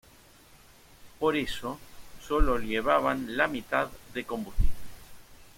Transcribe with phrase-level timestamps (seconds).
[1.19, 1.77] Por eso
[2.27, 4.69] solo llevaban la mitad de combustible.